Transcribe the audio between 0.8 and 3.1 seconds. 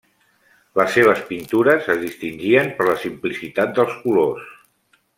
seves pintures es distingien per la